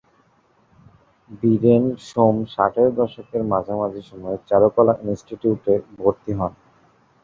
[1.39, 6.53] বীরেন সোম ষাটের দশকের মাঝামাঝি সময়ে চারুকলা ইনস্টিটিউটে ভর্তি হন।